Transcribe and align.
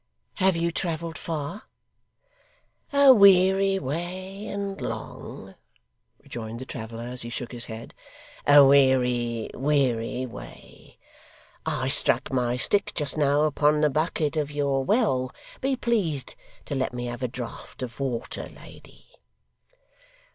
'Have 0.37 0.55
you 0.55 0.71
travelled 0.71 1.15
far?' 1.15 1.65
'A 2.91 3.13
weary 3.13 3.77
way 3.77 4.47
and 4.47 4.81
long,' 4.81 5.53
rejoined 6.23 6.57
the 6.57 6.65
traveller 6.65 7.03
as 7.03 7.21
he 7.21 7.29
shook 7.29 7.51
his 7.51 7.65
head. 7.65 7.93
'A 8.47 8.65
weary, 8.65 9.51
weary, 9.53 10.25
way. 10.25 10.97
I 11.67 11.87
struck 11.87 12.33
my 12.33 12.57
stick 12.57 12.93
just 12.95 13.15
now 13.15 13.43
upon 13.43 13.81
the 13.81 13.91
bucket 13.91 14.35
of 14.37 14.49
your 14.49 14.83
well 14.83 15.31
be 15.59 15.75
pleased 15.75 16.33
to 16.65 16.73
let 16.73 16.93
me 16.95 17.05
have 17.05 17.21
a 17.21 17.27
draught 17.27 17.83
of 17.83 17.99
water, 17.99 18.49
lady. 18.49 19.05